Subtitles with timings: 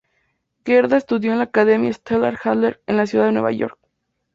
[0.65, 3.77] Gerda estudió en la Academia Stella Adler en la ciudad de Nueva York.